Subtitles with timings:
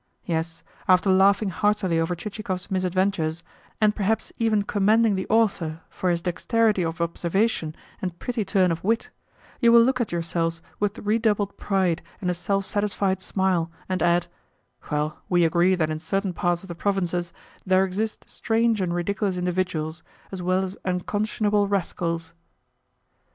[0.25, 3.43] Yes, after laughing heartily over Chichikov's misadventures,
[3.79, 8.83] and perhaps even commending the author for his dexterity of observation and pretty turn of
[8.83, 9.11] wit,
[9.59, 14.25] you will look at yourselves with redoubled pride and a self satisfied smile, and add:
[14.91, 17.31] "Well, we agree that in certain parts of the provinces
[17.63, 22.33] there exists strange and ridiculous individuals, as well as unconscionable rascals."